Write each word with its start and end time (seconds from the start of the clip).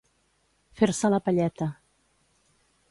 Fer-se 0.79 1.11
la 1.15 1.21
palleta. 1.29 1.71